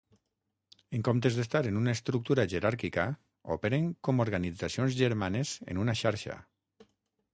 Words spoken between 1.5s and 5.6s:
en una estructura jeràrquica, operen com organitzacions germanes